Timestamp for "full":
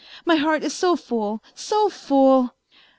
0.95-1.43, 1.87-2.55